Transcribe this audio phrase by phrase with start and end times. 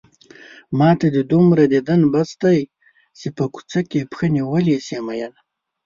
[0.79, 2.59] ماته دې دومره ديدن بس دی
[3.19, 5.31] چې په کوڅه کې پښه نيولی شې مينه